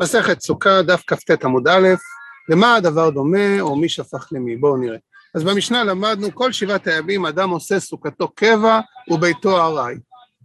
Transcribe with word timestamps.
מסכת 0.00 0.40
סוכה, 0.40 0.82
דף 0.82 1.02
כ"ט 1.06 1.44
עמוד 1.44 1.68
א', 1.68 1.88
למה 2.48 2.74
הדבר 2.74 3.10
דומה 3.10 3.60
או 3.60 3.76
מי 3.76 3.88
שפך 3.88 4.28
למי? 4.32 4.56
בואו 4.56 4.76
נראה. 4.76 4.96
אז 5.34 5.44
במשנה 5.44 5.84
למדנו 5.84 6.34
כל 6.34 6.52
שבעת 6.52 6.86
הימים 6.86 7.26
אדם 7.26 7.50
עושה 7.50 7.80
סוכתו 7.80 8.28
קבע 8.28 8.80
וביתו 9.10 9.60
ארעי. 9.60 9.94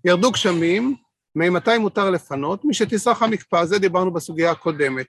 ירדו 0.05 0.31
גשמים, 0.31 0.95
ממתי 1.35 1.77
מותר 1.77 2.09
לפנות? 2.09 2.65
מי 2.65 2.73
שתסרח 2.73 3.23
המקפא, 3.23 3.65
זה 3.65 3.79
דיברנו 3.79 4.13
בסוגיה 4.13 4.51
הקודמת. 4.51 5.05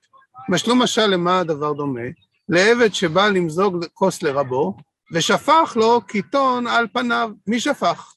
משלו 0.48 0.76
משל 0.76 1.06
למה 1.06 1.40
הדבר 1.40 1.72
דומה? 1.72 2.00
לעבד 2.48 2.94
שבא 2.94 3.28
למזוג 3.28 3.84
כוס 3.94 4.22
לרבו, 4.22 4.76
ושפך 5.12 5.72
לו 5.76 6.00
קיטון 6.00 6.66
על 6.66 6.86
פניו. 6.92 7.30
מי 7.46 7.60
שפך? 7.60 8.14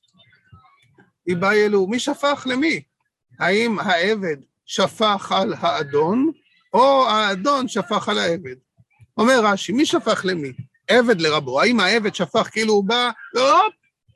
אלו, 1.43 1.87
מי 1.87 1.99
שפך 1.99 2.47
למי? 2.49 2.81
האם 3.39 3.79
העבד 3.79 4.37
שפך 4.67 5.31
על 5.31 5.53
האדון, 5.57 6.31
או 6.73 7.07
האדון 7.07 7.67
שפך 7.67 8.09
על 8.09 8.17
העבד. 8.17 8.55
אומר 9.17 9.39
רש"י, 9.43 9.71
מי 9.71 9.85
שפך 9.85 10.21
למי? 10.23 10.51
עבד 10.87 11.21
לרבו. 11.21 11.61
האם 11.61 11.79
העבד 11.79 12.15
שפך 12.15 12.49
כאילו 12.51 12.73
הוא 12.73 12.83
בא, 12.83 13.09
לא, 13.33 13.61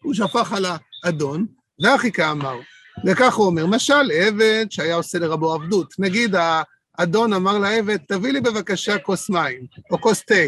הוא 0.04 0.14
שפך 0.14 0.54
על 0.54 0.66
האדון, 1.04 1.46
ואחי 1.84 2.12
כאמר. 2.12 2.60
וכך 3.06 3.34
הוא 3.34 3.46
אומר, 3.46 3.66
משל 3.66 4.12
עבד 4.12 4.66
שהיה 4.70 4.96
עושה 4.96 5.20
לרבו 5.20 5.54
עבדות. 5.54 5.94
נגיד 6.00 6.36
האדון 6.98 7.34
אמר 7.34 7.58
לעבד, 7.58 7.98
תביא 7.98 8.32
לי 8.32 8.42
בבקשה 8.42 9.00
כוס 9.00 9.30
מים, 9.30 9.66
או 9.92 10.02
כוס 10.02 10.22
תה, 10.26 10.44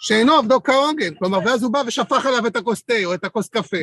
שאינו 0.00 0.34
עבדו 0.34 0.62
כהוגן, 0.62 1.14
כלומר, 1.14 1.38
ואז 1.46 1.62
הוא 1.62 1.72
בא 1.72 1.82
ושפך 1.86 2.26
עליו 2.26 2.46
את 2.46 2.56
הכוס 2.56 2.82
תה 2.82 3.04
או 3.04 3.14
את 3.14 3.24
הכוס 3.24 3.48
קפה. 3.48 3.76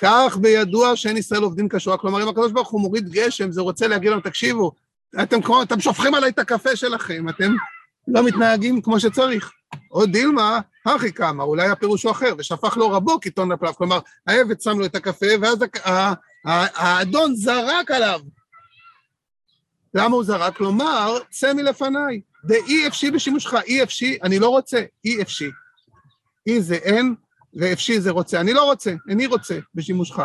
כך 0.00 0.36
בידוע 0.40 0.96
שאין 0.96 1.16
ישראל 1.16 1.42
עובדים 1.42 1.68
כשורה, 1.68 1.98
כלומר 1.98 2.22
אם 2.22 2.28
הקדוש 2.28 2.52
ברוך 2.52 2.68
הוא 2.68 2.80
מוריד 2.80 3.08
גשם, 3.08 3.52
זה 3.52 3.60
רוצה 3.60 3.86
להגיד 3.86 4.10
לנו, 4.10 4.20
תקשיבו, 4.20 4.72
אתם, 5.22 5.42
כמו, 5.42 5.62
אתם 5.62 5.80
שופכים 5.80 6.14
עליי 6.14 6.30
את 6.30 6.38
הקפה 6.38 6.76
שלכם, 6.76 7.28
אתם 7.28 7.52
לא 8.08 8.22
מתנהגים 8.22 8.82
כמו 8.82 9.00
שצריך. 9.00 9.52
או 9.92 10.06
דילמה, 10.06 10.60
הכי 10.86 11.12
כמה, 11.12 11.42
אולי 11.42 11.68
הפירוש 11.68 12.02
הוא 12.02 12.12
אחר, 12.12 12.34
ושפך 12.38 12.76
לו 12.76 12.90
רבו 12.90 13.20
קיטון 13.20 13.52
לפלף, 13.52 13.76
כלומר, 13.76 13.98
העבד 14.26 14.60
שם 14.60 14.78
לו 14.78 14.84
את 14.84 14.94
הקפה, 14.94 15.26
ואז 15.42 15.58
האדון 16.74 17.34
זרק 17.34 17.90
עליו. 17.90 18.20
למה 19.94 20.14
הוא 20.14 20.24
זרק? 20.24 20.56
כלומר, 20.56 21.18
צא 21.30 21.52
מלפניי, 21.52 22.20
דאי 22.44 22.86
אפשי 22.88 23.10
בשימושך, 23.10 23.54
אי 23.66 23.82
אפשי, 23.82 24.18
אני 24.22 24.38
לא 24.38 24.48
רוצה, 24.48 24.82
אי 25.04 25.22
אפשי. 25.22 25.50
אי 26.46 26.60
זה 26.60 26.74
אין, 26.74 27.14
ואפשי 27.56 28.00
זה 28.00 28.10
רוצה. 28.10 28.40
אני 28.40 28.52
לא 28.52 28.64
רוצה, 28.64 28.94
איני 29.08 29.26
רוצה 29.26 29.58
בשימושך. 29.74 30.18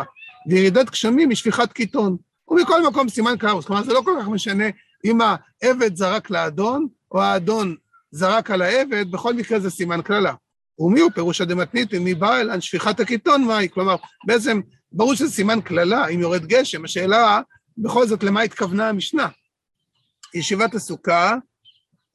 וירידת 0.48 0.90
גשמים 0.90 1.28
היא 1.28 1.36
שפיכת 1.36 1.72
קיטון. 1.72 2.16
ומכל 2.48 2.86
מקום 2.88 3.08
סימן 3.08 3.38
כאוס. 3.38 3.64
כלומר, 3.66 3.82
זה 3.82 3.92
לא 3.92 4.02
כל 4.04 4.16
כך 4.20 4.28
משנה 4.28 4.64
אם 5.04 5.18
העבד 5.20 5.96
זרק 5.96 6.30
לאדון, 6.30 6.86
או 7.12 7.22
האדון 7.22 7.76
זרק 8.10 8.50
על 8.50 8.62
העבד, 8.62 9.10
בכל 9.10 9.34
מקרה 9.34 9.60
זה 9.60 9.70
סימן 9.70 10.02
קללה. 10.02 10.34
ומי 10.78 11.00
הוא 11.00 11.10
פירוש 11.14 11.40
הדמתניתי, 11.40 11.98
מי 11.98 12.14
בא 12.14 12.36
אל 12.36 12.60
שפיכת 12.60 13.00
הקיטון, 13.00 13.44
מהי? 13.44 13.68
כלומר, 13.68 13.96
בעצם, 14.26 14.60
ברור 14.92 15.14
שזה 15.14 15.30
סימן 15.30 15.60
קללה, 15.60 16.06
אם 16.06 16.20
יורד 16.20 16.46
גשם. 16.46 16.84
השאלה, 16.84 17.40
בכל 17.78 18.06
זאת, 18.06 18.22
למה 18.22 18.42
התכוונה 18.42 18.88
המשנה? 18.88 19.28
ישיבת 20.34 20.74
הסוכה, 20.74 21.36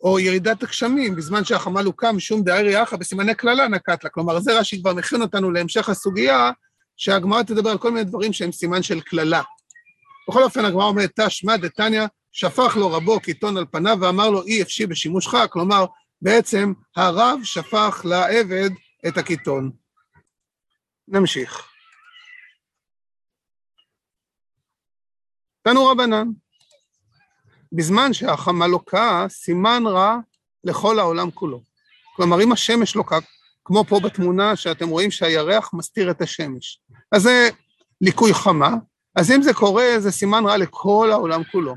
או 0.02 0.20
ירידת 0.20 0.64
הגשמים, 0.64 1.16
בזמן 1.16 1.46
שהחמ"ל 1.46 1.86
הוקם, 1.86 2.20
שום 2.20 2.44
דארי 2.44 2.74
יחא, 2.74 2.98
בסימני 2.98 3.36
קללה 3.36 3.68
נקט 3.68 4.04
לה. 4.04 4.10
כלומר, 4.10 4.40
זה 4.40 4.60
רש"י 4.60 4.82
כבר 4.82 4.94
מכין 4.94 5.22
אותנו 5.22 5.52
להמשך 5.52 5.90
הסוגיה, 5.90 6.52
שהגמרא 6.98 7.44
תדבר 7.44 7.70
על 7.70 7.78
כל 7.78 7.92
מיני 7.92 8.04
דברים 8.04 8.34
שהם 8.34 8.52
סימן 8.52 8.84
של 8.84 9.02
קללה. 9.02 9.42
בכל 10.30 10.44
אופן, 10.44 10.66
הגמרא 10.66 10.86
אומרת, 10.86 11.20
תשמע 11.20 11.58
דתניא, 11.58 12.06
שפך 12.32 12.78
לו 12.78 12.92
רבו 12.92 13.20
קיטון 13.20 13.58
על 13.58 13.66
פניו 13.72 13.98
ואמר 14.02 14.30
לו, 14.30 14.44
אי 14.44 14.62
אפשי 14.62 14.88
בשימושך, 14.88 15.34
כלומר, 15.50 15.86
בעצם 16.22 16.74
הרב 16.96 17.40
שפך 17.44 18.02
לעבד 18.06 18.70
את 19.08 19.18
הקיטון. 19.18 19.72
נמשיך. 21.08 21.68
תנו 25.62 25.86
רבנן, 25.86 26.28
בזמן 27.72 28.14
שהחמה 28.14 28.68
לוקה, 28.68 29.26
סימן 29.30 29.84
רע 29.86 30.18
לכל 30.64 31.00
העולם 31.00 31.32
כולו. 31.32 31.62
כלומר, 32.16 32.44
אם 32.44 32.52
השמש 32.52 32.96
לוקה, 32.96 33.18
כמו 33.66 33.84
פה 33.88 34.00
בתמונה 34.00 34.56
שאתם 34.56 34.90
רואים 34.90 35.12
שהירח 35.12 35.70
מסתיר 35.74 36.12
את 36.12 36.22
השמש, 36.22 36.80
אז 37.12 37.22
זה 37.22 37.50
ליקוי 38.02 38.34
חמה, 38.34 38.76
אז 39.16 39.32
אם 39.32 39.42
זה 39.42 39.54
קורה, 39.54 39.86
זה 40.00 40.12
סימן 40.12 40.46
רע 40.46 40.58
לכל 40.58 41.10
העולם 41.12 41.42
כולו. 41.52 41.76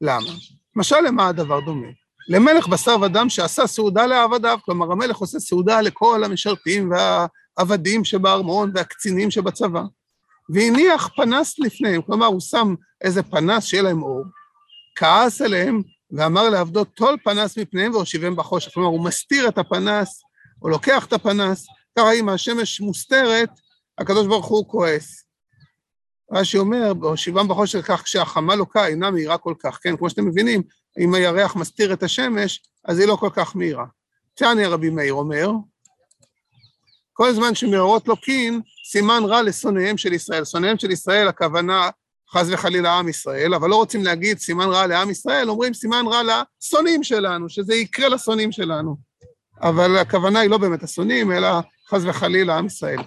למה? 0.00 0.30
משל 0.76 1.00
למה 1.00 1.28
הדבר 1.28 1.60
דומה? 1.60 1.86
למלך 2.28 2.68
בשר 2.68 2.96
ודם 3.02 3.28
שעשה 3.28 3.66
סעודה 3.66 4.06
לעבדיו, 4.06 4.58
כלומר 4.64 4.92
המלך 4.92 5.16
עושה 5.16 5.38
סעודה 5.40 5.80
לכל 5.80 6.24
המשרתים 6.24 6.90
והעבדים 6.90 8.04
שבארמון 8.04 8.70
והקצינים 8.74 9.30
שבצבא, 9.30 9.82
והניח 10.48 11.10
פנס 11.16 11.58
לפניהם, 11.58 12.02
כלומר 12.02 12.26
הוא 12.26 12.40
שם 12.40 12.74
איזה 13.00 13.22
פנס 13.22 13.64
שיהיה 13.64 13.82
להם 13.82 14.02
אור, 14.02 14.24
כעס 14.94 15.40
עליהם 15.40 15.82
ואמר 16.10 16.50
לעבדו 16.50 16.84
טול 16.84 17.16
פנס 17.24 17.58
מפניהם 17.58 17.94
והושיבם 17.94 18.36
בחושך. 18.36 18.74
כלומר, 18.74 18.88
הוא 18.88 19.04
מסתיר 19.04 19.48
את 19.48 19.58
הפנס, 19.58 20.22
או 20.62 20.68
לוקח 20.68 21.06
את 21.06 21.12
הפנס, 21.12 21.66
ככה 21.98 22.12
אם 22.12 22.28
השמש 22.28 22.80
מוסתרת, 22.80 23.50
הקדוש 23.98 24.26
ברוך 24.26 24.46
הוא 24.46 24.68
כועס. 24.68 25.24
רש"י 26.32 26.58
אומר, 26.58 26.92
והושיבם 27.00 27.48
בחושך 27.48 27.86
כך 27.86 28.02
כשהחמה 28.02 28.54
לוקה 28.54 28.86
אינה 28.86 29.10
מהירה 29.10 29.38
כל 29.38 29.54
כך, 29.58 29.78
כן? 29.82 29.96
כמו 29.96 30.10
שאתם 30.10 30.26
מבינים, 30.26 30.62
אם 30.98 31.14
הירח 31.14 31.56
מסתיר 31.56 31.92
את 31.92 32.02
השמש, 32.02 32.62
אז 32.84 32.98
היא 32.98 33.08
לא 33.08 33.16
כל 33.16 33.30
כך 33.32 33.56
מהירה. 33.56 33.84
תעני 34.34 34.66
רבי 34.66 34.90
מאיר 34.90 35.12
אומר, 35.12 35.50
כל 37.12 37.34
זמן 37.34 37.54
שמאורות 37.54 38.08
לוקין, 38.08 38.60
סימן 38.90 39.22
רע 39.24 39.42
לשונאיהם 39.42 39.96
של 39.96 40.12
ישראל. 40.12 40.44
שונאיהם 40.44 40.78
של 40.78 40.90
ישראל, 40.90 41.28
הכוונה 41.28 41.90
חס 42.34 42.46
וחלילה 42.50 42.98
עם 42.98 43.08
ישראל, 43.08 43.54
אבל 43.54 43.68
לא 43.70 43.76
רוצים 43.76 44.04
להגיד 44.04 44.38
סימן 44.38 44.68
רע 44.68 44.86
לעם 44.86 45.10
ישראל, 45.10 45.50
אומרים 45.50 45.74
סימן 45.74 46.04
רע 46.06 46.20
לשונאים 46.22 47.02
שלנו, 47.02 47.48
שזה 47.48 47.74
יקרה 47.74 48.08
לשונאים 48.08 48.52
שלנו. 48.52 48.96
אבל 49.62 49.96
הכוונה 49.98 50.40
היא 50.40 50.50
לא 50.50 50.58
באמת 50.58 50.82
השונאים, 50.82 51.32
אלא 51.32 51.48
חס 51.88 52.00
וחלילה 52.04 52.58
עם 52.58 52.66
ישראל. 52.66 53.00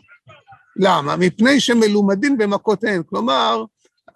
למה? 0.75 1.15
מפני 1.15 1.59
שמלומדים 1.59 2.37
במכותיהם. 2.37 3.03
כלומר, 3.03 3.63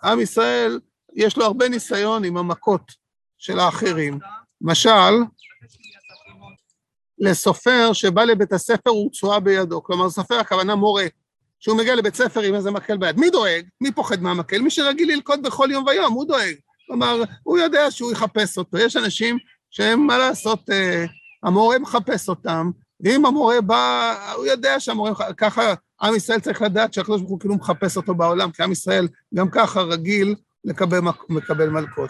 עם 0.03 0.19
ישראל, 0.19 0.79
יש 1.13 1.37
לו 1.37 1.45
הרבה 1.45 1.69
ניסיון 1.69 2.23
עם 2.23 2.37
המכות 2.37 2.91
של 3.37 3.59
האחרים. 3.59 4.19
משל, 4.61 5.13
לסופר 7.19 7.93
שבא 7.93 8.23
לבית 8.23 8.53
הספר 8.53 8.93
ורצועה 8.95 9.39
בידו. 9.39 9.83
כלומר, 9.83 10.09
סופר 10.09 10.35
הכוונה 10.35 10.75
מורה. 10.75 11.05
שהוא 11.61 11.77
מגיע 11.77 11.95
לבית 11.95 12.15
ספר 12.15 12.41
עם 12.41 12.55
איזה 12.55 12.71
מקל 12.71 12.97
ביד. 12.97 13.19
מי 13.19 13.29
דואג? 13.29 13.65
מי 13.81 13.91
פוחד 13.91 14.21
מהמקל? 14.21 14.61
מי 14.61 14.69
שרגיל 14.69 15.11
ללקוד 15.11 15.43
בכל 15.43 15.67
יום 15.71 15.85
ויום, 15.87 16.13
הוא 16.13 16.25
דואג. 16.25 16.55
כלומר, 16.87 17.23
הוא 17.43 17.57
יודע 17.57 17.91
שהוא 17.91 18.11
יחפש 18.11 18.57
אותו. 18.57 18.77
יש 18.77 18.95
אנשים 18.95 19.37
שהם, 19.69 20.07
מה 20.07 20.17
לעשות, 20.17 20.69
אה, 20.69 21.05
המורה 21.43 21.79
מחפש 21.79 22.29
אותם, 22.29 22.71
ואם 22.99 23.25
המורה 23.25 23.61
בא, 23.61 24.15
הוא 24.35 24.45
יודע 24.45 24.79
שהמורה, 24.79 25.33
ככה 25.37 25.73
עם 26.01 26.15
ישראל 26.15 26.39
צריך 26.39 26.61
לדעת 26.61 26.93
שהקדוש 26.93 27.21
ברוך 27.21 27.31
הוא 27.31 27.39
כאילו 27.39 27.55
מחפש 27.55 27.97
אותו 27.97 28.15
בעולם, 28.15 28.51
כי 28.51 28.63
עם 28.63 28.71
ישראל 28.71 29.07
גם 29.35 29.49
ככה 29.49 29.81
רגיל 29.81 30.35
לקבל, 30.63 30.99
לקבל 31.29 31.69
מלכות. 31.69 32.09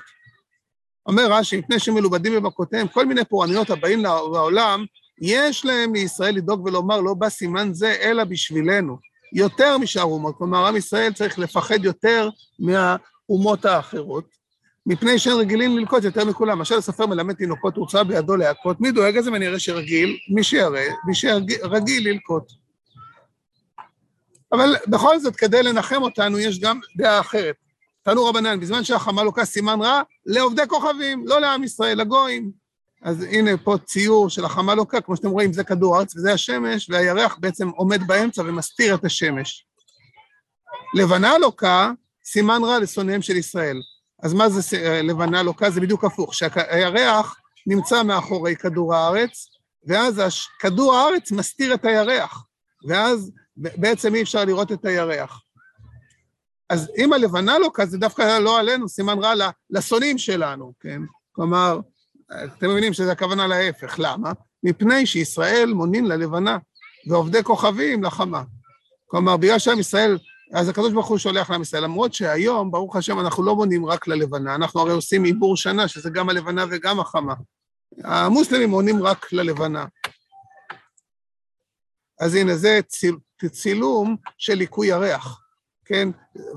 אומר 1.06 1.32
רש"י, 1.32 1.58
מפני 1.58 1.80
שמלובדים 1.80 2.36
במכותיהם, 2.36 2.88
כל 2.88 3.06
מיני 3.06 3.26
פורעניות 3.26 3.70
הבאים 3.70 4.04
לעולם, 4.04 4.86
יש 5.22 5.66
להם 5.66 5.92
מישראל 5.92 6.36
לדאוג 6.36 6.66
ולומר, 6.66 7.02
לא 7.02 7.14
בא 7.14 7.30
סימן 7.30 7.74
זה, 7.74 7.96
אלא 8.02 8.24
בשבילנו. 8.24 9.11
יותר 9.34 9.78
משאר 9.78 10.04
אומות, 10.04 10.36
כלומר 10.38 10.68
עם 10.68 10.76
ישראל 10.76 11.14
צריך 11.14 11.40
לפחד 11.40 11.86
יותר 11.86 12.30
מהאומות 12.60 13.66
האחרות, 13.66 14.42
מפני 14.86 15.20
שהם 15.20 15.38
רגילים 15.38 15.78
ללקוט 15.78 16.04
יותר 16.04 16.26
מכולם. 16.26 16.58
למשל 16.58 16.76
הסופר 16.76 17.06
מלמד 17.06 17.34
תינוקות, 17.34 17.78
רוצה 17.78 18.04
בידו 18.04 18.36
להכות, 18.36 18.82
מי 18.82 18.92
דואג 18.92 19.18
לזה 19.18 19.32
ונראה 19.32 19.60
שרגיל? 19.60 20.18
מי 20.30 20.44
שיראה, 20.44 20.88
מי 21.08 21.16
שרגיל 21.16 22.10
ללקוט. 22.10 22.52
אבל 24.52 24.76
בכל 24.88 25.20
זאת, 25.20 25.36
כדי 25.36 25.64
לנחם 25.64 26.02
אותנו, 26.02 26.40
יש 26.40 26.60
גם 26.60 26.80
דעה 26.98 27.20
אחרת. 27.20 27.56
תנו 28.04 28.26
רבנן, 28.26 28.60
בזמן 28.60 28.84
שהחמה 28.84 29.24
לוקה 29.24 29.46
סימן 29.46 29.82
רע, 29.82 30.02
לעובדי 30.26 30.62
כוכבים, 30.68 31.28
לא 31.28 31.42
לעם 31.42 31.64
ישראל, 31.64 32.02
לגויים. 32.02 32.61
אז 33.04 33.24
הנה 33.24 33.58
פה 33.58 33.76
ציור 33.86 34.30
של 34.30 34.46
החמה 34.46 34.76
לוקה, 34.76 35.02
כמו 35.02 35.16
שאתם 35.16 35.30
רואים, 35.30 35.54
זה 35.54 35.64
כדור 35.64 35.96
הארץ 35.96 36.16
וזה 36.16 36.34
השמש, 36.34 36.90
והירח 36.90 37.38
בעצם 37.40 37.70
עומד 37.70 38.08
באמצע 38.08 38.42
ומסתיר 38.42 38.96
את 38.96 39.06
השמש. 39.06 39.66
לבנה 40.96 41.38
לוקה, 41.38 41.92
סימן 42.26 42.64
רע 42.64 42.80
לשונאיהם 42.80 43.22
של 43.22 43.36
ישראל. 43.36 43.82
אז 44.24 44.34
מה 44.34 44.50
זה 44.50 45.02
לבנה 45.04 45.44
לוקה? 45.44 45.70
זה 45.70 45.82
בדיוק 45.82 46.04
הפוך, 46.04 46.34
שהירח 46.34 47.36
נמצא 47.68 48.04
מאחורי 48.04 48.56
כדור 48.56 48.96
הארץ, 48.96 49.48
ואז 49.88 50.22
כדור 50.60 50.96
הארץ 50.96 51.32
מסתיר 51.32 51.74
את 51.74 51.86
הירח, 51.86 52.46
ואז 52.88 53.32
בעצם 53.58 54.16
אי 54.16 54.22
אפשר 54.22 54.46
לראות 54.46 54.72
את 54.72 54.86
הירח. 54.86 55.42
אז 56.70 56.92
אם 56.98 57.14
הלבנה 57.14 57.60
לוקה, 57.60 57.86
זה 57.86 57.98
דווקא 57.98 58.40
לא 58.40 58.60
עלינו, 58.60 58.90
סימן 58.90 59.20
רע 59.20 59.34
לשונאים 59.70 60.18
שלנו, 60.18 60.74
כן? 60.80 61.02
כלומר, 61.32 61.80
אתם 62.34 62.70
מבינים 62.70 62.94
שזה 62.94 63.12
הכוונה 63.12 63.48
להפך, 63.48 63.96
למה? 64.00 64.32
מפני 64.64 65.06
שישראל 65.06 65.74
מונין 65.74 66.06
ללבנה, 66.06 66.58
ועובדי 67.08 67.44
כוכבים 67.44 68.04
לחמה. 68.04 68.44
כלומר, 69.08 69.38
בגלל 69.38 69.60
שעם 69.60 69.80
ישראל, 69.80 70.18
אז 70.54 70.70
הקדוש 70.70 70.94
ברוך 70.94 71.08
הוא 71.08 71.18
שולח 71.18 71.50
לעם 71.50 71.62
ישראל, 71.62 71.84
למרות 71.84 72.14
שהיום, 72.14 72.72
ברוך 72.72 72.96
השם, 72.96 73.20
אנחנו 73.20 73.44
לא 73.44 73.56
מונים 73.56 73.86
רק 73.86 74.08
ללבנה, 74.08 74.56
אנחנו 74.56 74.80
הרי 74.80 74.92
עושים 74.92 75.24
עיבור 75.24 75.58
שנה, 75.58 75.88
שזה 75.88 76.10
גם 76.10 76.30
הלבנה 76.30 76.66
וגם 76.72 77.00
החמה. 77.00 77.34
המוסלמים 78.04 78.70
מונים 78.70 79.04
רק 79.04 79.34
ללבנה. 79.34 79.86
אז 82.20 82.36
הנה, 82.36 82.56
זה 82.56 82.80
ציל, 82.88 83.16
צילום 83.52 84.16
של 84.38 84.54
ליקוי 84.54 84.88
ירח, 84.88 85.42
כן? 85.86 86.10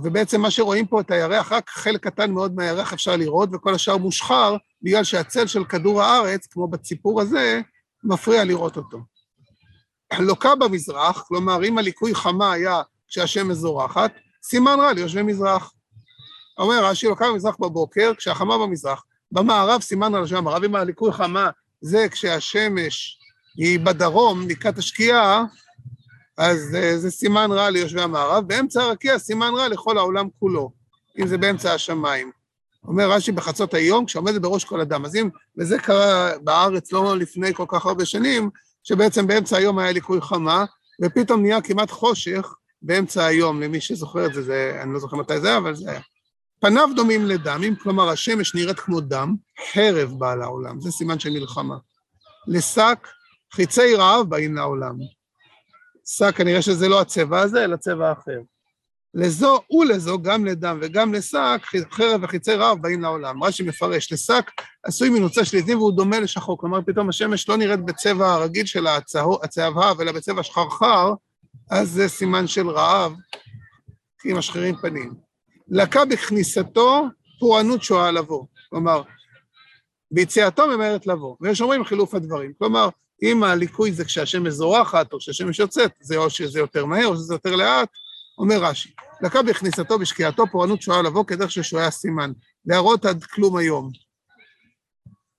ובעצם 0.03 0.41
מה 0.41 0.51
שרואים 0.51 0.87
פה 0.87 1.01
את 1.01 1.11
הירח, 1.11 1.53
רק 1.53 1.71
חלק 1.71 2.05
קטן 2.05 2.31
מאוד 2.31 2.55
מהירח 2.55 2.93
אפשר 2.93 3.17
לראות, 3.17 3.49
וכל 3.53 3.75
השאר 3.75 3.97
מושחר, 3.97 4.57
בגלל 4.83 5.05
שהצל 5.05 5.47
של 5.47 5.65
כדור 5.65 6.03
הארץ, 6.03 6.47
כמו 6.47 6.69
בציפור 6.69 7.21
הזה, 7.21 7.61
מפריע 8.05 8.45
לראות 8.45 8.77
אותו. 8.77 8.99
לוקה 10.19 10.55
במזרח, 10.55 11.25
כלומר, 11.29 11.65
אם 11.65 11.79
הליקוי 11.79 12.15
חמה 12.15 12.53
היה 12.53 12.83
כשהשמש 13.09 13.57
זורחת, 13.57 14.13
סימן 14.43 14.81
רע 14.81 14.93
ליושבי 14.93 15.23
מזרח. 15.23 15.73
אומר 16.59 16.85
רש"י, 16.85 17.07
לוקה 17.07 17.29
במזרח 17.29 17.57
בבוקר, 17.61 18.13
כשהחמה 18.17 18.59
במזרח. 18.59 19.05
במערב 19.33 19.81
סימן 19.81 20.13
רע 20.15 20.19
ליושבי 20.19 20.39
המערב, 20.39 20.65
אם 20.65 20.75
הליקוי 20.75 21.13
חמה 21.13 21.51
זה 21.81 22.07
כשהשמש 22.11 23.19
היא 23.57 23.81
בדרום, 23.81 24.49
לקראת 24.49 24.79
השקיעה, 24.79 25.45
אז 26.37 26.75
אה, 26.75 26.99
זה 26.99 27.11
סימן 27.11 27.53
רע 27.53 27.71
ליושבי 27.71 28.03
המערב, 28.03 28.49
באמצע 28.49 28.83
הרקיע 28.83 29.19
סימן 29.19 29.53
רע 29.55 29.69
לכל 29.69 29.99
העולם 29.99 30.29
כולו, 30.39 30.73
אם 31.19 31.27
זה 31.27 31.39
באמצע 31.39 31.75
השמיים. 31.75 32.31
אומר 32.85 33.11
רש"י 33.11 33.33
בחצות 33.33 33.75
היום, 33.75 34.07
כשעומדת 34.07 34.41
בראש 34.41 34.65
כל 34.65 34.81
אדם. 34.81 35.05
אז 35.05 35.17
אם, 35.17 35.29
וזה 35.59 35.79
קרה 35.79 36.31
בארץ 36.39 36.93
לא 36.93 37.19
לפני 37.19 37.55
כל 37.55 37.65
כך 37.69 37.87
הרבה 37.87 38.05
שנים, 38.05 38.51
שבעצם 38.83 39.27
באמצע 39.27 39.57
היום 39.57 39.79
היה 39.79 39.93
ליקוי 39.93 40.21
חמה, 40.21 40.65
ופתאום 41.03 41.43
נהיה 41.43 41.61
כמעט 41.61 41.91
חושך 41.91 42.55
באמצע 42.83 43.25
היום, 43.25 43.63
למי 43.63 43.81
שזוכר 43.81 44.27
את 44.27 44.35
זה, 44.35 44.43
זה 44.43 44.79
אני 44.83 44.93
לא 44.93 44.99
זוכר 44.99 45.17
מתי 45.17 45.41
זה 45.41 45.49
היה, 45.49 45.57
אבל 45.57 45.75
זה 45.75 45.91
היה. 45.91 46.01
פניו 46.61 46.89
דומים 46.97 47.27
לדם, 47.27 47.61
אם 47.69 47.75
כלומר 47.83 48.09
השמש 48.09 48.55
נראית 48.55 48.81
כמו 48.81 49.01
דם, 49.01 49.35
חרב 49.73 50.13
באה 50.19 50.37
לעולם, 50.37 50.81
זה 50.81 50.91
סימן 50.91 51.19
של 51.19 51.31
מלחמה. 51.31 51.77
לשק 52.47 53.09
חיצי 53.53 53.95
רעב 53.95 54.29
באים 54.29 54.55
לעולם. 54.55 54.95
שק 56.07 56.35
כנראה 56.37 56.63
שזה 56.63 56.89
לא 56.89 57.01
הצבע 57.01 57.41
הזה, 57.41 57.65
אלא 57.65 57.77
צבע 57.77 58.13
אחר. 58.13 58.41
לזו 59.15 59.61
ולזו, 59.71 60.23
גם 60.23 60.45
לדם 60.45 60.79
וגם 60.83 61.15
לשק, 61.15 61.61
חרב 61.91 62.21
וחיצי 62.23 62.55
רעב 62.55 62.83
באים 62.83 63.01
לעולם. 63.01 63.45
רש"י 63.45 63.63
מפרש, 63.63 64.13
לשק 64.13 64.51
עשוי 64.83 65.11
מנוצה 65.11 65.45
שליטים 65.45 65.79
והוא 65.79 65.93
דומה 65.93 66.21
לשחור, 66.21 66.59
כלומר 66.59 66.83
פתאום 66.87 67.09
השמש 67.09 67.49
לא 67.49 67.57
נראית 67.57 67.81
בצבע 67.85 68.33
הרגיל 68.33 68.67
של 68.67 68.87
הצהבהב, 69.43 70.01
אלא 70.01 70.13
בצבע 70.13 70.43
שחרחר, 70.43 71.15
אז 71.71 71.91
זה 71.91 72.09
סימן 72.09 72.47
של 72.47 72.69
רעב, 72.69 73.13
כי 74.21 74.33
משחירים 74.33 74.77
פנים. 74.77 75.15
לקה 75.69 76.05
בכניסתו 76.05 77.05
פורענות 77.41 77.83
שואה 77.83 78.11
לבוא, 78.11 78.47
כלומר, 78.71 79.03
ביציאתו 80.11 80.67
ממהרת 80.69 81.07
לבוא, 81.07 81.37
ויש 81.41 81.61
אומרים 81.61 81.85
חילוף 81.85 82.15
הדברים, 82.15 82.53
כלומר, 82.59 82.89
אם 83.25 83.43
הליקוי 83.43 83.93
זה 83.93 84.05
כשהשמש 84.05 84.53
זורחת, 84.53 85.13
או 85.13 85.19
כשהשמש 85.19 85.59
יוצאת, 85.59 85.93
זה 86.01 86.17
או 86.17 86.31
שזה 86.31 86.59
יותר 86.59 86.85
מהר 86.85 87.07
או 87.07 87.17
שזה 87.17 87.35
יותר 87.35 87.57
לאט, 87.57 87.89
אומר 88.39 88.65
רש"י, 88.65 88.93
לקה 89.23 89.43
בכניסתו 89.43 89.99
בשקיעתו 89.99 90.45
פורענות 90.53 90.83
שואה 90.83 91.03
לבוא 91.03 91.25
כדרך 91.25 91.51
של 91.51 91.63
שועי 91.63 91.87
הסימן, 91.87 92.33
להראות 92.67 93.05
עד 93.05 93.25
כלום 93.25 93.57
היום. 93.57 93.91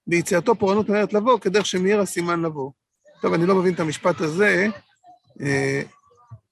ביציאתו 0.08 0.56
פורענות 0.56 0.90
מהרת 0.90 1.14
לבוא 1.14 1.40
כדרך 1.40 1.66
שמאיר 1.66 2.00
הסימן 2.02 2.42
לבוא. 2.42 2.72
טוב, 3.22 3.34
אני 3.34 3.46
לא 3.46 3.56
מבין 3.56 3.74
את 3.74 3.80
המשפט 3.80 4.22
הזה, 4.22 4.68
אה, 5.42 5.82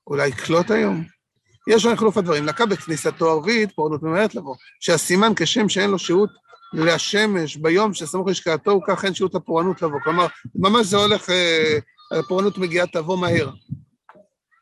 אולי 0.07 0.31
קלוט 0.31 0.71
היום? 0.71 1.03
יש 1.67 1.85
לנו 1.85 1.97
חילוף 1.97 2.17
הדברים, 2.17 2.45
לקה 2.45 2.65
בכניסתו 2.65 3.31
ערבית 3.31 3.71
פורענות 3.71 4.03
ממהרת 4.03 4.35
לבוא, 4.35 4.55
שהסימן 4.79 5.31
כשם 5.35 5.69
שאין 5.69 5.89
לו 5.89 5.99
שהות 5.99 6.29
לשמש 6.73 7.55
ביום 7.55 7.93
שסמוך 7.93 8.27
לשקיעתו, 8.27 8.71
הוא 8.71 8.81
כך 8.87 9.05
אין 9.05 9.13
שהות 9.13 9.35
הפורענות 9.35 9.81
לבוא. 9.81 9.99
כלומר, 10.03 10.27
ממש 10.55 10.87
זה 10.87 10.97
הולך, 10.97 11.29
אה, 11.29 11.77
הפורענות 12.19 12.57
מגיעה 12.57 12.87
תבוא 12.87 13.17
מהר. 13.17 13.49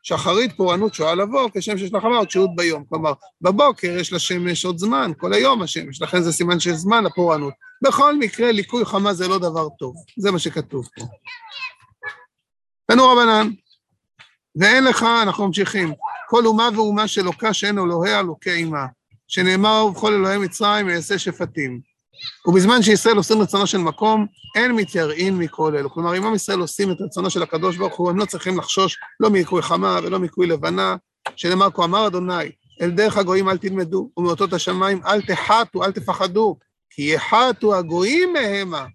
שחרית 0.02 0.52
פורענות 0.56 0.94
שואה 0.94 1.14
לבוא, 1.14 1.50
כשם 1.54 1.78
שיש 1.78 1.92
לך 1.92 2.04
עוד 2.04 2.30
שהות 2.30 2.50
ביום. 2.56 2.84
כלומר, 2.88 3.12
בבוקר 3.40 3.96
יש 4.00 4.12
לשמש 4.12 4.64
עוד 4.64 4.78
זמן, 4.78 5.12
כל 5.18 5.32
היום 5.32 5.62
השמש, 5.62 6.02
לכן 6.02 6.22
זה 6.22 6.32
סימן 6.32 6.60
של 6.60 6.72
זמן 6.72 7.06
הפורענות. 7.06 7.54
בכל 7.82 8.16
מקרה, 8.18 8.52
ליקוי 8.52 8.84
חמה 8.84 9.14
זה 9.14 9.28
לא 9.28 9.38
דבר 9.38 9.68
טוב, 9.68 9.94
זה 10.18 10.30
מה 10.30 10.38
שכתוב 10.38 10.88
פה. 10.96 11.04
תנו 12.86 13.08
רבנן, 13.08 13.50
ואין 14.56 14.84
לך, 14.84 15.02
אנחנו 15.22 15.46
ממשיכים, 15.46 15.92
כל 16.28 16.46
אומה 16.46 16.68
ואומה 16.74 17.08
שלוקה 17.08 17.54
שאין 17.54 17.78
אלוהיה 17.78 18.22
לוקה 18.22 18.52
עמה, 18.52 18.86
שנאמר 19.28 19.84
ובכל 19.88 20.12
אלוהי 20.12 20.38
מצרים 20.38 20.88
אעשה 20.88 21.18
שפטים. 21.18 21.91
ובזמן 22.46 22.82
שישראל 22.82 23.16
עושים 23.16 23.42
רצונו 23.42 23.66
של 23.66 23.78
מקום, 23.78 24.26
אין 24.56 24.72
מתייראים 24.72 25.38
מכל 25.38 25.76
אלו. 25.76 25.90
כלומר, 25.90 26.16
אם 26.18 26.26
עם 26.26 26.34
ישראל 26.34 26.60
עושים 26.60 26.90
את 26.90 26.96
רצונו 27.00 27.30
של 27.30 27.42
הקדוש 27.42 27.76
ברוך 27.76 27.96
הוא, 27.96 28.10
הם 28.10 28.18
לא 28.18 28.24
צריכים 28.24 28.58
לחשוש 28.58 28.98
לא 29.20 29.30
מיקוי 29.30 29.62
חמה 29.62 29.98
ולא 30.02 30.18
מיקוי 30.18 30.46
לבנה, 30.46 30.96
שנאמר 31.36 31.70
כה 31.70 31.84
אמר 31.84 32.06
אדוני, 32.06 32.52
אל 32.82 32.90
דרך 32.90 33.16
הגויים 33.16 33.48
אל 33.48 33.56
תלמדו, 33.56 34.10
ומאותות 34.16 34.52
השמיים 34.52 35.00
אל 35.06 35.22
תחתו, 35.22 35.84
אל 35.84 35.92
תפחדו, 35.92 36.56
כי 36.90 37.14
יחתו 37.14 37.74
הגויים 37.74 38.32
מהמה. 38.32 38.86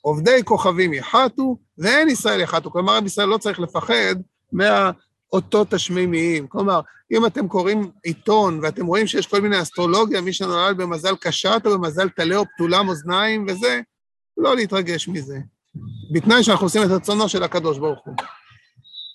עובדי 0.00 0.44
כוכבים 0.44 0.92
יחתו, 0.92 1.56
ואין 1.78 2.08
ישראל 2.08 2.40
יחתו. 2.40 2.70
כלומר, 2.70 2.96
עם 2.96 3.06
ישראל 3.06 3.28
לא 3.28 3.38
צריך 3.38 3.60
לפחד 3.60 4.14
מה... 4.52 4.90
אותות 5.32 5.72
השמימיים. 5.72 6.46
כלומר, 6.46 6.80
אם 7.12 7.26
אתם 7.26 7.48
קוראים 7.48 7.90
עיתון 8.02 8.60
ואתם 8.62 8.86
רואים 8.86 9.06
שיש 9.06 9.26
כל 9.26 9.40
מיני 9.40 9.62
אסטרולוגיה, 9.62 10.20
מי 10.20 10.32
שנולד 10.32 10.76
במזל 10.76 11.16
קשת 11.16 11.62
או 11.64 11.70
במזל 11.70 12.08
טלה 12.08 12.36
או 12.36 12.44
פתולם 12.54 12.88
אוזניים 12.88 13.46
וזה, 13.48 13.80
לא 14.36 14.56
להתרגש 14.56 15.08
מזה. 15.08 15.38
בתנאי 16.12 16.42
שאנחנו 16.42 16.66
עושים 16.66 16.82
את 16.82 16.88
רצונו 16.88 17.28
של 17.28 17.42
הקדוש 17.42 17.78
ברוך 17.78 18.00
הוא. 18.04 18.14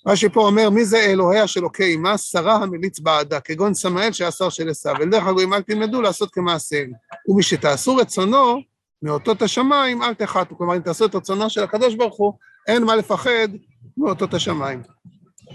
רש"י 0.06 0.28
פה 0.28 0.46
אומר, 0.46 0.70
מי 0.70 0.84
זה 0.84 0.98
אלוהיה 0.98 1.46
של 1.46 1.62
עוקי 1.62 1.94
עמה? 1.94 2.18
שרה 2.18 2.54
המליץ 2.54 2.98
בעדה, 2.98 3.40
כגון 3.40 3.74
סמאל 3.74 4.12
שהיה 4.12 4.30
שר 4.30 4.48
של 4.48 4.68
עשיו. 4.68 4.94
אל 4.96 5.14
הגויים 5.14 5.54
אל 5.54 5.62
תלמדו 5.62 6.02
לעשות 6.02 6.30
כמעשיהם. 6.32 6.92
ומשתעשו 7.28 7.96
רצונו, 7.96 8.60
מאותות 9.02 9.42
השמיים 9.42 10.02
אל 10.02 10.14
תחתו. 10.14 10.56
כלומר, 10.56 10.76
אם 10.76 10.80
תעשו 10.80 11.04
את 11.04 11.14
רצונו 11.14 11.50
של 11.50 11.62
הקדוש 11.62 11.94
ברוך 11.94 12.16
הוא, 12.16 12.32
אין 12.68 12.84
מה 12.84 12.96
לפחד 12.96 13.48
מאותות 13.96 14.34
השמיים. 14.34 14.82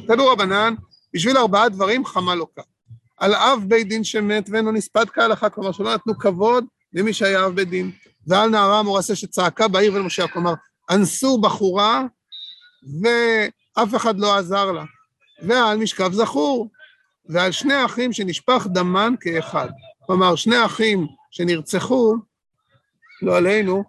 תנו 0.07 0.27
רבנן, 0.27 0.73
בשביל 1.13 1.37
ארבעה 1.37 1.69
דברים 1.69 2.05
חמה 2.05 2.35
לא 2.35 2.47
קל. 2.55 2.61
על 3.17 3.33
אב 3.33 3.63
בית 3.67 3.87
דין 3.87 4.03
שמת 4.03 4.49
ואינו 4.51 4.71
נספד 4.71 5.09
כהלכה, 5.09 5.49
כלומר 5.49 5.71
שלא 5.71 5.93
נתנו 5.93 6.17
כבוד 6.17 6.65
למי 6.93 7.13
שהיה 7.13 7.45
אב 7.45 7.55
בית 7.55 7.69
דין. 7.69 7.91
ועל 8.27 8.49
נערה 8.49 8.79
המורסה 8.79 9.15
שצעקה 9.15 9.67
בעיר 9.67 9.93
ולמשה, 9.93 10.27
כלומר, 10.27 10.53
אנסו 10.89 11.41
בחורה 11.41 12.05
ואף 13.01 13.95
אחד 13.95 14.19
לא 14.19 14.37
עזר 14.37 14.71
לה. 14.71 14.83
ועל 15.41 15.77
משכב 15.77 16.13
זכור, 16.13 16.69
ועל 17.29 17.51
שני 17.51 17.85
אחים 17.85 18.13
שנשפך 18.13 18.67
דמן 18.69 19.13
כאחד. 19.19 19.69
כלומר, 20.05 20.35
שני 20.35 20.65
אחים 20.65 21.07
שנרצחו, 21.31 22.15
לא 23.21 23.37
עלינו, 23.37 23.83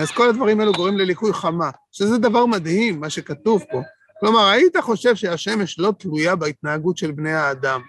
אז 0.00 0.10
כל 0.10 0.28
הדברים 0.28 0.60
האלו 0.60 0.72
גורמים 0.72 0.98
לליקוי 0.98 1.32
חמה, 1.32 1.70
שזה 1.92 2.18
דבר 2.18 2.46
מדהים, 2.46 3.00
מה 3.00 3.10
שכתוב 3.10 3.64
פה. 3.70 3.80
כלומר, 4.20 4.46
היית 4.46 4.76
חושב 4.76 5.14
שהשמש 5.14 5.78
לא 5.78 5.92
תלויה 5.98 6.36
בהתנהגות 6.36 6.96
של 6.96 7.10
בני 7.10 7.32
האדם. 7.32 7.80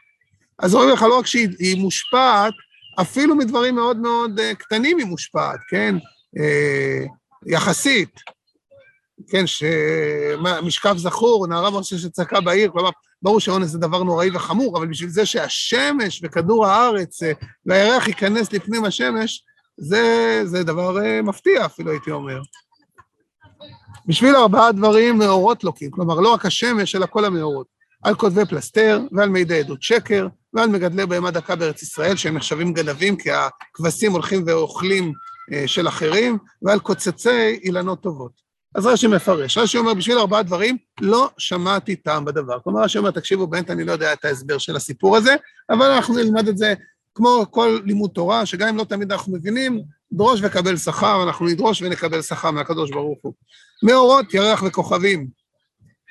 אז 0.60 0.76
אומרים 0.76 0.94
לך 0.94 1.02
לא 1.02 1.20
רק 1.20 1.26
שהיא 1.26 1.78
מושפעת, 1.78 2.54
אפילו 3.02 3.36
מדברים 3.36 3.76
מאוד 3.76 3.98
מאוד 3.98 4.40
uh, 4.40 4.56
קטנים 4.56 4.98
היא 4.98 5.06
מושפעת, 5.06 5.60
כן? 5.70 5.96
Uh, 6.38 7.08
יחסית, 7.46 8.20
כן, 9.30 9.44
שמשכב 9.48 10.98
זכור, 10.98 11.48
נערה 11.48 11.70
מרשה 11.70 11.98
שצעקה 11.98 12.42
בעיר, 12.42 12.72
כלומר, 12.72 12.90
ברור 13.22 13.40
שאונס 13.40 13.70
זה 13.70 13.80
דבר 13.80 14.04
נוראי 14.04 14.30
וחמור, 14.34 14.78
אבל 14.78 14.88
בשביל 14.88 15.10
זה 15.10 15.26
שהשמש 15.26 16.22
וכדור 16.24 16.66
הארץ 16.66 17.24
uh, 17.24 17.26
והירח 17.66 18.08
ייכנס 18.08 18.54
לפנים 18.54 18.86
השמש, 18.86 19.44
זה, 19.78 20.42
זה 20.44 20.64
דבר 20.64 20.98
מפתיע 21.24 21.66
אפילו, 21.66 21.92
הייתי 21.92 22.12
אומר. 22.12 22.40
בשביל 24.08 24.36
ארבעה 24.36 24.72
דברים 24.72 25.18
מאורות 25.18 25.64
לוקים, 25.64 25.92
כלומר 25.92 26.20
לא 26.20 26.34
רק 26.34 26.46
השמש, 26.46 26.96
אלא 26.96 27.06
כל 27.06 27.26
המאורות. 27.26 27.68
על 28.04 28.16
כותבי 28.16 28.46
פלסתר, 28.46 29.02
ועל 29.12 29.30
מידי 29.30 29.60
עדות 29.60 29.84
שקר, 29.84 30.28
ועל 30.54 30.70
מגדלי 30.70 31.06
בהמה 31.06 31.32
דקה 31.32 31.56
בארץ 31.56 31.82
ישראל, 31.82 32.16
שהם 32.16 32.38
נחשבים 32.38 32.74
גנבים, 32.74 33.18
כי 33.18 33.30
הכבשים 33.32 34.12
הולכים 34.12 34.44
ואוכלים 34.48 35.14
אה, 35.54 35.64
של 35.68 35.88
אחרים, 35.88 36.38
ועל 36.62 36.80
קוצצי 36.80 37.60
אילנות 37.64 38.02
טובות. 38.02 38.32
אז 38.76 38.86
רש"י 38.86 39.08
מפרש, 39.08 39.58
רש"י 39.58 39.78
אומר, 39.78 39.94
בשביל 39.94 40.18
ארבעה 40.18 40.44
דברים, 40.44 40.78
לא 41.02 41.30
שמעתי 41.38 41.96
טעם 41.96 42.26
בדבר. 42.26 42.60
כלומר, 42.60 42.82
רש"י 42.82 42.98
אומר, 42.98 43.12
תקשיבו, 43.12 43.48
באמת 43.48 43.72
אני 43.72 43.84
לא 43.84 43.92
יודע 43.92 44.14
את 44.14 44.26
ההסבר 44.26 44.58
של 44.58 44.76
הסיפור 44.76 45.18
הזה, 45.18 45.36
אבל 45.70 45.92
אנחנו 45.92 46.16
נלמד 46.16 46.48
את 46.48 46.58
זה 46.58 46.74
כמו 47.16 47.46
כל 47.52 47.80
לימוד 47.86 48.12
תורה, 48.14 48.46
שגם 48.46 48.68
אם 48.68 48.78
לא 48.78 48.84
תמיד 48.84 49.12
אנחנו 49.12 49.34
מבינים, 49.34 49.82
דרוש 50.12 50.40
וקבל 50.44 50.78
שכר, 50.78 51.24
אנחנו 51.24 51.46
נדרוש 51.46 51.82
ונקבל 51.82 52.22
שכר 52.22 52.52
מהקדוש 52.52 52.92
ברוך 52.92 53.20
הוא. 53.22 53.34
מאורות, 53.84 54.34
ירח 54.34 54.64
וכוכבים. 54.68 55.28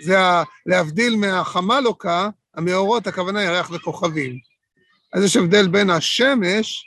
זה 0.03 0.21
ה... 0.21 0.43
להבדיל 0.67 1.17
מהחמלוקה, 1.17 2.29
המאורות, 2.55 3.07
הכוונה 3.07 3.43
ירח 3.43 3.71
וכוכבים. 3.71 4.39
אז 5.13 5.25
יש 5.25 5.37
הבדל 5.37 5.69
בין 5.69 5.91
השמש, 5.91 6.85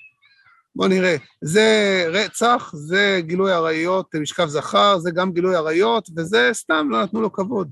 בואו 0.75 0.89
נראה, 0.89 1.15
זה 1.41 2.05
רצח, 2.10 2.72
זה 2.74 3.22
גילוי 3.25 3.53
עריות, 3.53 4.15
משכב 4.15 4.48
זכר, 4.48 4.98
זה 5.00 5.12
גם 5.12 5.31
גילוי 5.31 5.55
עריות, 5.55 6.10
וזה 6.17 6.50
סתם 6.53 6.88
לא 6.89 7.03
נתנו 7.03 7.22
לו 7.22 7.31
כבוד. 7.31 7.69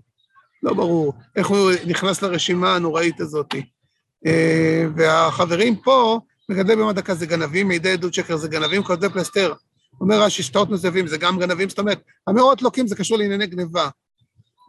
לא 0.63 0.73
ברור 0.73 1.13
איך 1.35 1.47
הוא 1.47 1.71
נכנס 1.87 2.21
לרשימה 2.21 2.75
הנוראית 2.75 3.19
הזאת. 3.19 3.55
אה, 4.25 4.85
והחברים 4.95 5.75
פה, 5.75 6.19
מגדלי 6.49 6.75
ביום 6.75 6.89
הדקה 6.89 7.15
זה 7.15 7.25
גנבים, 7.25 7.67
מידי 7.67 7.91
עדות 7.91 8.13
שקר 8.13 8.37
זה 8.37 8.47
גנבים, 8.47 8.83
כותבי 8.83 9.09
פלסתר. 9.09 9.53
אומר 10.01 10.21
רש"י, 10.21 10.43
שטרות 10.43 10.69
נוזבים 10.69 11.07
זה 11.07 11.17
גם 11.17 11.39
גנבים, 11.39 11.69
זאת 11.69 11.79
אומרת, 11.79 12.01
המאורות 12.27 12.61
לוקים 12.61 12.87
זה 12.87 12.95
קשור 12.95 13.17
לענייני 13.17 13.47
גניבה. 13.47 13.89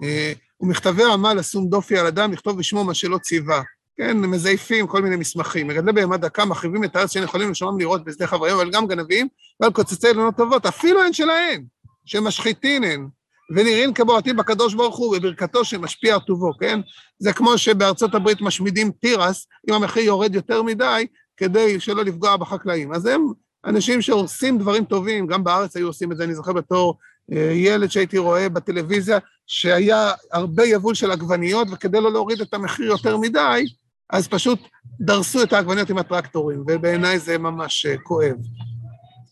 אה, 0.02 0.32
ומכתבי 0.60 1.04
עמל 1.12 1.34
לשום 1.34 1.68
דופי 1.68 1.98
על 1.98 2.06
אדם, 2.06 2.32
לכתוב 2.32 2.58
בשמו 2.58 2.84
מה 2.84 2.94
שלא 2.94 3.18
ציווה. 3.18 3.62
כן, 3.96 4.16
מזייפים 4.16 4.86
כל 4.86 5.02
מיני 5.02 5.16
מסמכים. 5.16 5.66
מגדלי 5.66 5.92
בהמה 5.92 6.16
דקה 6.16 6.44
מחריבים 6.44 6.84
את 6.84 6.96
הארץ 6.96 7.12
שהם 7.12 7.22
יכולים 7.22 7.50
לשמם 7.50 7.78
לראות 7.78 8.04
בשדה 8.04 8.26
חבריהם, 8.26 8.56
אבל 8.56 8.70
גם 8.70 8.86
גנבים, 8.86 9.28
ועל 9.60 9.72
קוצצי 9.72 10.08
אילנות 10.08 10.36
טובות, 10.36 10.66
אפילו 10.66 11.02
הן 11.02 11.12
שלהן, 11.12 11.64
שמשחיתין 12.04 12.84
הן, 12.84 13.08
ונראים 13.56 13.94
כבועטים 13.94 14.36
בקדוש 14.36 14.74
ברוך 14.74 14.96
הוא, 14.96 15.16
בברכתו 15.16 15.64
שמשפיע 15.64 16.14
על 16.14 16.20
טובו, 16.20 16.52
כן? 16.60 16.80
זה 17.18 17.32
כמו 17.32 17.58
שבארצות 17.58 18.14
הברית 18.14 18.40
משמידים 18.40 18.90
תירס, 19.00 19.46
אם 19.70 19.74
המחיר 19.74 20.02
יורד 20.02 20.34
יותר 20.34 20.62
מדי, 20.62 21.06
כדי 21.36 21.80
שלא 21.80 22.04
לפגוע 22.04 22.36
בחקלאים. 22.36 22.92
אז 22.92 23.06
הם 23.06 23.26
אנשים 23.66 24.02
שעושים 24.02 24.58
דברים 24.58 24.84
טובים, 24.84 25.26
גם 25.26 25.44
בארץ 25.44 25.76
היו 25.76 25.86
עושים 25.86 26.12
את 26.12 26.16
זה, 26.16 26.24
אני 26.24 26.34
זוכר 26.34 26.52
בתור 26.52 26.94
אה, 27.32 27.52
ילד 27.52 27.90
שהייתי 27.90 28.18
רואה 28.18 28.48
בטלוויזיה, 28.48 29.18
שהיה 29.46 30.12
הרבה 30.32 30.64
יבול 30.64 30.94
של 30.94 31.10
עגבניות, 31.10 31.68
וכדי 31.72 32.00
לא 32.00 32.12
להוריד 32.12 32.40
את 32.40 32.54
המחיר 32.54 32.86
יותר 32.86 33.16
מדי, 33.16 33.64
אז 34.10 34.28
פשוט 34.28 34.58
דרסו 35.00 35.42
את 35.42 35.52
העגבניות 35.52 35.90
עם 35.90 35.98
הטרקטורים, 35.98 36.60
ובעיניי 36.60 37.18
זה 37.18 37.38
ממש 37.38 37.86
אה, 37.86 37.98
כואב. 37.98 38.36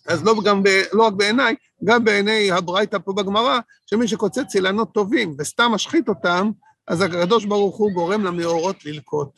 אז 0.06 0.24
לא, 0.24 0.34
גם 0.44 0.62
ב, 0.62 0.68
לא 0.92 1.02
רק 1.02 1.12
בעיניי, 1.12 1.54
גם 1.84 2.04
בעיני 2.04 2.50
הברייתא 2.50 2.98
פה 2.98 3.12
בגמרא, 3.12 3.58
שמי 3.86 4.08
שקוצץ 4.08 4.54
אילנות 4.54 4.92
טובים 4.94 5.34
וסתם 5.38 5.70
משחית 5.74 6.08
אותם, 6.08 6.50
אז 6.88 7.00
הקדוש 7.00 7.44
ברוך 7.44 7.76
הוא 7.76 7.92
גורם 7.92 8.24
למאורות 8.24 8.84
ללקוט. 8.84 9.28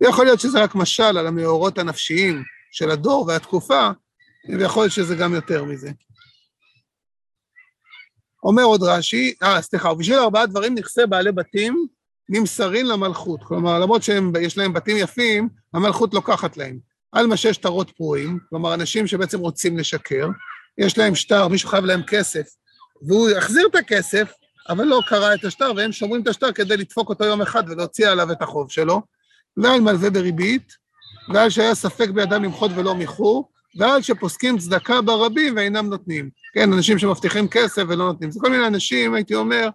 ויכול 0.00 0.24
להיות 0.24 0.40
שזה 0.40 0.62
רק 0.62 0.74
משל 0.74 1.18
על 1.18 1.26
המאורות 1.26 1.78
הנפשיים 1.78 2.42
של 2.70 2.90
הדור 2.90 3.24
והתקופה, 3.28 3.90
ויכול 4.48 4.82
להיות 4.82 4.92
שזה 4.92 5.14
גם 5.14 5.34
יותר 5.34 5.64
מזה. 5.64 5.90
אומר 8.44 8.62
עוד 8.62 8.82
רש"י, 8.82 9.34
אה, 9.42 9.62
סליחה, 9.62 9.92
ובשביל 9.92 10.18
ארבעה 10.18 10.46
דברים 10.46 10.74
נכסי 10.74 11.06
בעלי 11.08 11.32
בתים 11.32 11.86
נמסרים 12.28 12.86
למלכות. 12.86 13.42
כלומר, 13.42 13.78
למרות 13.78 14.02
שיש 14.02 14.58
להם 14.58 14.72
בתים 14.72 14.96
יפים, 14.96 15.48
המלכות 15.74 16.14
לוקחת 16.14 16.56
להם. 16.56 16.78
על 17.12 17.26
מה 17.26 17.36
שיש 17.36 17.56
שטרות 17.56 17.90
פרועים, 17.90 18.38
כלומר, 18.48 18.74
אנשים 18.74 19.06
שבעצם 19.06 19.38
רוצים 19.38 19.78
לשקר, 19.78 20.28
יש 20.78 20.98
להם 20.98 21.14
שטר, 21.14 21.48
מישהו 21.48 21.68
חייב 21.68 21.84
להם 21.84 22.02
כסף, 22.02 22.48
והוא 23.02 23.30
יחזיר 23.30 23.66
את 23.70 23.74
הכסף, 23.74 24.32
אבל 24.68 24.84
לא 24.84 25.00
קרא 25.08 25.34
את 25.34 25.44
השטר, 25.44 25.72
והם 25.76 25.92
שומרים 25.92 26.22
את 26.22 26.28
השטר 26.28 26.52
כדי 26.52 26.76
לדפוק 26.76 27.08
אותו 27.08 27.24
יום 27.24 27.42
אחד 27.42 27.62
ולהוציא 27.68 28.08
עליו 28.08 28.32
את 28.32 28.42
החוב 28.42 28.70
שלו, 28.70 29.02
ועל 29.56 29.80
מלווה 29.80 30.10
בריבית, 30.10 30.72
ועל 31.34 31.50
שהיה 31.50 31.74
ספק 31.74 32.08
בידם 32.08 32.44
למחות 32.44 32.70
ולא 32.74 32.94
מיחו, 32.94 33.48
ועל 33.76 34.02
שפוסקים 34.02 34.58
צדקה 34.58 35.00
ברבים 35.00 35.56
ואינם 35.56 35.86
נותנים. 35.86 36.30
כן, 36.54 36.72
אנשים 36.72 36.98
שמבטיחים 36.98 37.48
כסף 37.48 37.82
ולא 37.88 38.06
נותנים. 38.06 38.30
זה 38.30 38.40
כל 38.40 38.50
מיני 38.50 38.66
אנשים, 38.66 39.14
הייתי 39.14 39.34
אומר, 39.34 39.68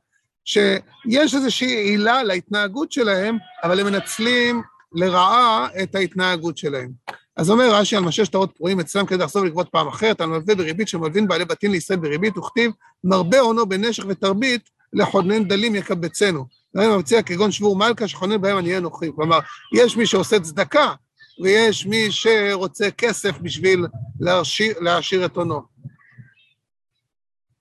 שיש 0.46 1.36
איזושהי 1.36 1.76
עילה 1.76 2.24
להתנהגות 2.24 2.92
שלהם, 2.92 3.38
אבל 3.64 3.80
הם 3.80 3.86
מנצלים 3.86 4.62
לרעה 4.94 5.68
את 5.84 5.96
ההתנהגות 5.96 6.58
שלהם. 6.58 6.92
אז 7.38 7.50
אומר 7.50 7.76
רש"י 7.76 7.96
על 7.96 8.04
משש 8.04 8.28
שטרות 8.28 8.52
פרועים 8.58 8.80
אצלם 8.80 9.06
כדי 9.06 9.24
לחזור 9.24 9.46
לגבות 9.46 9.70
פעם 9.70 9.88
אחרת, 9.88 10.22
על 10.22 10.30
מלווה 10.30 10.56
בריבית 10.56 10.88
שמלווין 10.88 11.28
בעלי 11.28 11.46
בתים 11.46 11.72
לישראל 11.72 12.00
בריבית, 12.00 12.38
וכתיב 12.38 12.72
מרבה 13.04 13.40
הונו 13.40 13.66
בנשך 13.66 14.04
ותרבית 14.08 14.70
לחונן 14.94 15.48
דלים 15.48 15.76
יקבצנו. 15.76 16.46
להם 16.76 17.00
מציע 17.00 17.22
כגון 17.22 17.52
שבור 17.52 17.76
מלכה 17.76 18.08
שחונן 18.08 18.42
בהם 18.42 18.58
עניי 18.58 18.78
אנוכי. 18.78 19.12
כלומר, 19.16 19.40
יש 19.74 19.98
מי 19.98 20.06
שעושה 20.06 20.40
צדקה, 20.40 20.94
ויש 21.42 21.86
מי 21.86 22.12
שרוצה 22.12 22.92
כסף 22.92 23.38
בשביל 23.42 23.86
להעשיר, 24.20 24.74
להעשיר 24.80 25.26
את 25.26 25.36
הונו. 25.36 25.62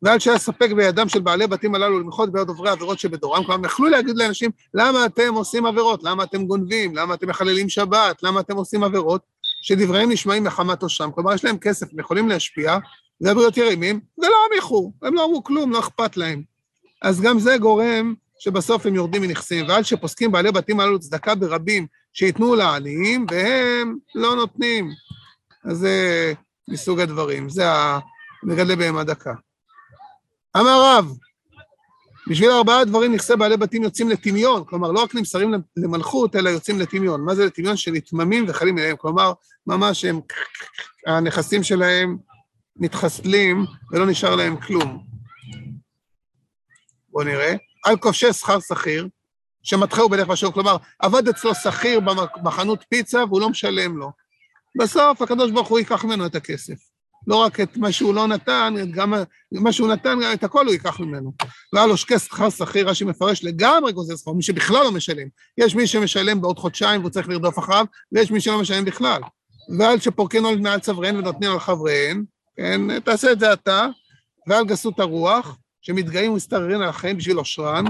ועל 0.02 0.18
שהיה 0.18 0.38
ספק 0.38 0.70
בידם 0.76 1.08
של 1.08 1.20
בעלי 1.20 1.46
בתים 1.46 1.74
הללו 1.74 2.00
למחות 2.00 2.32
ביד 2.32 2.48
עוברי 2.48 2.70
עבירות 2.70 2.98
שבדורם, 2.98 3.44
כלומר, 3.44 3.66
יכלו 3.66 3.88
להגיד 3.88 4.16
לאנשים, 4.16 4.50
למה 4.74 5.06
אתם 5.06 5.34
עושים 5.34 5.66
עבירות? 5.66 6.02
למה 6.02 6.24
אתם 6.24 6.44
גונבים? 6.46 6.96
למה 6.96 7.14
אתם 7.14 7.28
מחללים 7.28 7.68
שבת? 7.68 8.22
למה 8.22 8.40
אתם 8.40 8.56
עושים 8.56 8.84
עבירות? 8.84 9.22
שדבריהם 9.62 10.12
נשמעים 10.12 10.44
מחמת 10.44 10.82
עושם. 10.82 11.10
כלומר, 11.14 11.34
יש 11.34 11.44
להם 11.44 11.58
כסף, 11.58 11.92
הם 11.92 11.98
יכולים 12.00 12.28
להשפיע, 12.28 12.78
זה 13.20 13.32
ירימים, 13.56 14.00
ולא 14.18 14.36
אמיחו, 14.52 14.92
הם 15.02 15.14
לא 15.14 15.24
אמרו 15.24 15.44
כלום, 15.44 15.72
לא 15.72 15.78
אכפת 15.78 16.16
להם. 16.16 16.42
אז 17.02 17.20
גם 17.20 17.38
זה 17.38 17.56
גורם 17.58 18.14
שבסוף 18.42 18.86
הם 18.86 18.94
יורדים 18.94 19.22
מנכסים, 19.22 19.68
ועד 19.68 19.84
שפוסקים 19.84 20.32
בעלי 20.32 20.52
בתים 20.52 20.80
הללו 20.80 20.98
צדקה 20.98 21.34
ברבים, 21.34 21.86
שייתנו 22.12 22.54
לעניים, 22.54 23.26
והם 23.30 23.96
לא 24.14 24.36
נותנים. 24.36 24.90
אז 25.64 25.76
זה 25.76 26.32
מסוג 26.68 27.00
הדברים, 27.00 27.48
זה 27.48 27.64
המגדלי 28.42 28.76
בהמה 28.76 29.04
דקה. 29.04 29.32
אמר 30.56 30.82
רב, 30.84 31.12
בשביל 32.30 32.50
ארבעה 32.50 32.84
דברים 32.84 33.14
נכסי 33.14 33.36
בעלי 33.36 33.56
בתים 33.56 33.82
יוצאים 33.82 34.08
לטמיון, 34.08 34.64
כלומר 34.64 34.92
לא 34.92 35.02
רק 35.02 35.14
נמסרים 35.14 35.54
למלכות, 35.76 36.36
אלא 36.36 36.50
יוצאים 36.50 36.80
לטמיון. 36.80 37.24
מה 37.24 37.34
זה 37.34 37.46
לטמיון? 37.46 37.76
שנתממים 37.76 38.44
וחלים 38.48 38.78
אליהם, 38.78 38.96
כלומר, 38.96 39.32
ממש 39.66 40.04
הם, 40.04 40.20
הנכסים 41.06 41.62
שלהם 41.62 42.16
מתחסלים 42.76 43.64
ולא 43.92 44.06
נשאר 44.06 44.36
להם 44.36 44.56
כלום. 44.56 45.04
בואו 47.08 47.24
נראה. 47.24 47.71
על 47.82 47.96
כובשי 47.96 48.32
שכר 48.32 48.60
שכיר, 48.60 49.08
שמתחהו 49.62 50.08
בלך 50.08 50.28
ושוב, 50.28 50.54
כלומר, 50.54 50.76
עבד 50.98 51.28
אצלו 51.28 51.54
שכיר 51.54 52.00
בחנות 52.42 52.84
פיצה 52.88 53.24
והוא 53.24 53.40
לא 53.40 53.48
משלם 53.50 53.96
לו. 53.96 54.10
בסוף 54.80 55.22
הקדוש 55.22 55.50
ברוך 55.50 55.68
הוא 55.68 55.78
ייקח 55.78 56.04
ממנו 56.04 56.26
את 56.26 56.34
הכסף. 56.34 56.74
לא 57.26 57.36
רק 57.36 57.60
את 57.60 57.76
מה 57.76 57.92
שהוא 57.92 58.14
לא 58.14 58.26
נתן, 58.26 58.74
גם 58.90 59.14
מה 59.52 59.72
שהוא 59.72 59.88
נתן, 59.88 60.18
את 60.32 60.44
הכל 60.44 60.66
הוא 60.66 60.72
ייקח 60.72 61.00
ממנו. 61.00 61.32
והיה 61.72 61.86
לו 61.86 61.96
שקי 61.96 62.18
שכר 62.18 62.50
שכיר, 62.50 62.88
רש"י 62.88 63.04
מפרש 63.04 63.44
לגמרי 63.44 63.92
גוזר 63.92 64.16
שכר, 64.16 64.32
מי 64.32 64.42
שבכלל 64.42 64.84
לא 64.84 64.92
משלם. 64.92 65.28
יש 65.58 65.74
מי 65.74 65.86
שמשלם 65.86 66.40
בעוד 66.40 66.58
חודשיים 66.58 67.00
והוא 67.00 67.10
צריך 67.10 67.28
לרדוף 67.28 67.58
אחריו, 67.58 67.86
ויש 68.12 68.30
מי 68.30 68.40
שלא 68.40 68.60
משלם 68.60 68.84
בכלל. 68.84 69.20
ועל 69.78 70.00
שפורקן 70.00 70.44
עולד 70.44 70.60
מעל 70.60 70.80
צוואריהן 70.80 71.16
ונותנים 71.16 71.50
על 71.50 71.58
חבריהן, 71.58 72.24
כן, 72.56 73.00
תעשה 73.00 73.32
את 73.32 73.40
זה 73.40 73.52
אתה, 73.52 73.86
ועל 74.48 74.64
גסות 74.64 75.00
הרוח, 75.00 75.56
שמתגאים 75.82 76.32
ומסתררים 76.32 76.82
על 76.82 76.88
החיים 76.88 77.16
בשביל 77.16 77.36
עושרן, 77.36 77.84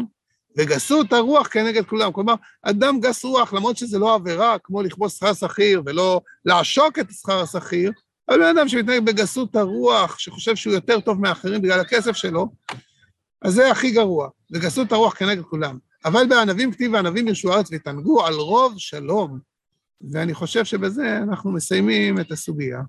וגסות 0.58 1.12
הרוח 1.12 1.48
כנגד 1.48 1.84
כולם. 1.86 2.12
כלומר, 2.12 2.34
אדם 2.62 3.00
גס 3.00 3.24
רוח, 3.24 3.52
למרות 3.52 3.76
שזה 3.76 3.98
לא 3.98 4.14
עבירה, 4.14 4.56
כמו 4.58 4.82
לכבוש 4.82 5.12
שכר 5.12 5.32
שכיר 5.34 5.82
ולא 5.86 6.20
לעשוק 6.44 6.98
את 6.98 7.06
שכר 7.10 7.40
השכיר, 7.40 7.92
אבל 8.28 8.38
בן 8.38 8.56
אדם 8.56 8.68
שמתנהג 8.68 9.04
בגסות 9.04 9.56
הרוח, 9.56 10.18
שחושב 10.18 10.56
שהוא 10.56 10.74
יותר 10.74 11.00
טוב 11.00 11.20
מאחרים 11.20 11.62
בגלל 11.62 11.80
הכסף 11.80 12.12
שלו, 12.12 12.48
אז 13.42 13.54
זה 13.54 13.70
הכי 13.70 13.90
גרוע, 13.90 14.28
וגסות 14.52 14.92
הרוח 14.92 15.14
כנגד 15.14 15.42
כולם. 15.42 15.78
אבל 16.04 16.26
בענבים 16.28 16.72
כתיב 16.72 16.94
הענבים 16.94 17.28
ירשו 17.28 17.52
הארץ 17.52 17.70
ויתענגו 17.70 18.24
על 18.26 18.34
רוב 18.34 18.74
שלום. 18.76 19.38
ואני 20.10 20.34
חושב 20.34 20.64
שבזה 20.64 21.18
אנחנו 21.18 21.52
מסיימים 21.52 22.20
את 22.20 22.32
הסוגיה. 22.32 22.80